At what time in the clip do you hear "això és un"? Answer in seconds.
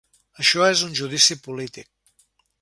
0.43-0.95